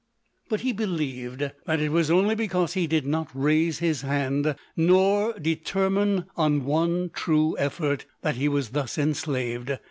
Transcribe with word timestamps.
But 0.49 0.61
he 0.61 0.71
believed 0.71 1.41
that 1.67 1.79
it 1.79 1.91
was 1.91 2.09
only 2.09 2.33
because 2.33 2.73
he 2.73 2.87
did 2.87 3.05
not 3.05 3.29
raise 3.35 3.77
his 3.77 4.01
hand, 4.01 4.55
nor 4.75 5.31
determine 5.37 6.25
on 6.35 6.65
one 6.65 7.11
true 7.13 7.55
effort, 7.59 8.07
that 8.23 8.37
he 8.37 8.47
was 8.49 8.69
thus 8.69 8.97
enslaved. 8.97 9.77